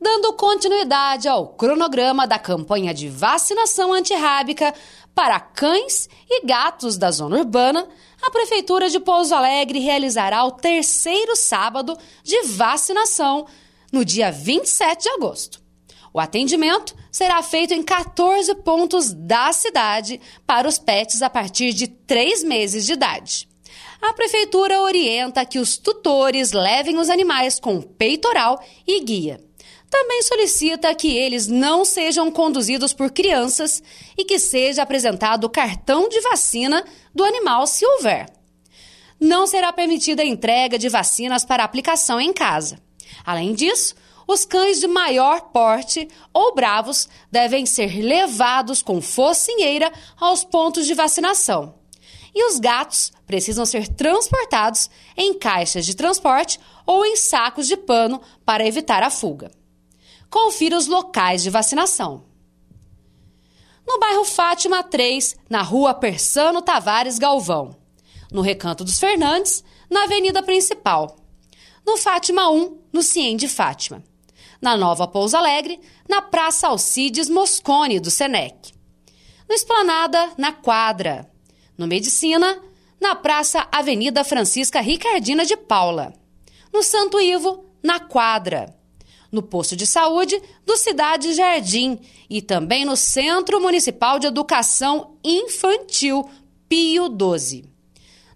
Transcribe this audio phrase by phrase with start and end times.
[0.00, 4.74] dando continuidade ao cronograma da campanha de vacinação antirrábica
[5.14, 7.88] para cães e gatos da zona urbana,
[8.22, 13.46] a Prefeitura de Pouso Alegre realizará o terceiro sábado de vacinação
[13.92, 15.60] no dia 27 de agosto.
[16.12, 21.86] O atendimento será feito em 14 pontos da cidade para os pets a partir de
[21.88, 23.48] 3 meses de idade.
[24.00, 29.47] A Prefeitura orienta que os tutores levem os animais com peitoral e guia.
[29.90, 33.82] Também solicita que eles não sejam conduzidos por crianças
[34.16, 38.30] e que seja apresentado o cartão de vacina do animal se houver.
[39.18, 42.78] Não será permitida a entrega de vacinas para aplicação em casa.
[43.24, 43.94] Além disso,
[44.26, 50.92] os cães de maior porte ou bravos devem ser levados com focinheira aos pontos de
[50.92, 51.74] vacinação.
[52.34, 58.20] E os gatos precisam ser transportados em caixas de transporte ou em sacos de pano
[58.44, 59.50] para evitar a fuga.
[60.30, 62.24] Confira os locais de vacinação.
[63.86, 67.74] No bairro Fátima 3, na rua Persano Tavares Galvão.
[68.30, 71.16] No Recanto dos Fernandes, na Avenida Principal.
[71.86, 74.04] No Fátima 1, no Ciem de Fátima.
[74.60, 78.74] Na Nova Pouso Alegre, na Praça Alcides Moscone do Senec.
[79.48, 81.30] No Esplanada, na Quadra.
[81.78, 82.60] No Medicina,
[83.00, 86.12] na Praça Avenida Francisca Ricardina de Paula.
[86.70, 88.76] No Santo Ivo, na Quadra
[89.30, 96.28] no posto de saúde do Cidade Jardim e também no Centro Municipal de Educação Infantil
[96.68, 97.64] Pio XII.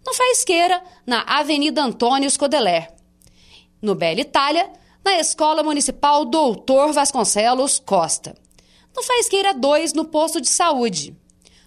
[0.04, 2.92] No Faisqueira, na Avenida Antônio Scodeler.
[3.80, 4.70] No Bela Itália,
[5.04, 8.34] na Escola Municipal Doutor Vasconcelos Costa.
[8.94, 11.16] No Faisqueira 2, no posto de saúde.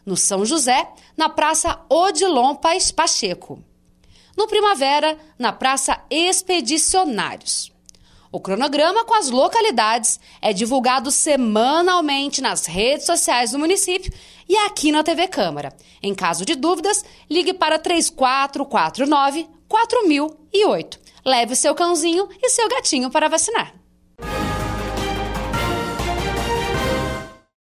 [0.06, 2.56] No São José, na Praça Odilon
[2.96, 3.60] Pacheco.
[4.38, 7.74] No Primavera, na Praça Expedicionários.
[8.32, 14.12] O cronograma com as localidades é divulgado semanalmente nas redes sociais do município
[14.48, 15.74] e aqui na TV Câmara.
[16.04, 21.00] Em caso de dúvidas, ligue para 3449 4008.
[21.26, 23.85] Leve seu cãozinho e seu gatinho para vacinar.